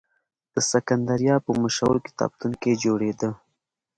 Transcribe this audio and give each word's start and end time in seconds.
د 0.53 0.55
سکندریه 0.71 1.35
په 1.45 1.51
مشهور 1.61 1.95
کتابتون 2.07 2.51
کې 2.61 2.79
جوړېده. 2.83 3.29